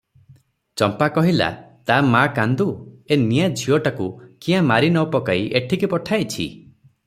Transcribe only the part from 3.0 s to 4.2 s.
ଏ ନିଆଁ ଝିଅକୁ